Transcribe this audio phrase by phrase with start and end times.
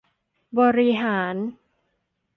[0.59, 1.35] บริหาร